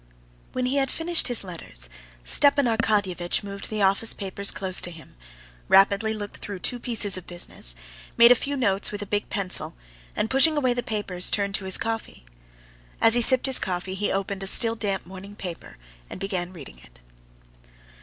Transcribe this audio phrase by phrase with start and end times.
[0.53, 1.87] When he had finished his letters,
[2.23, 5.15] Stepan Arkadyevitch moved the office papers close to him,
[5.67, 7.75] rapidly looked through two pieces of business,
[8.17, 9.75] made a few notes with a big pencil,
[10.15, 12.25] and pushing away the papers, turned to his coffee.
[12.99, 15.77] As he sipped his coffee, he opened a still damp morning paper,
[16.09, 16.99] and began reading it.